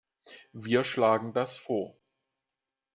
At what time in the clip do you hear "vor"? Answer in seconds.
1.59-1.95